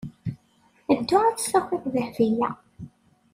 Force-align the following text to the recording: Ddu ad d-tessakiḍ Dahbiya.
Ddu 0.97 1.17
ad 1.27 1.33
d-tessakiḍ 1.35 1.83
Dahbiya. 1.93 2.49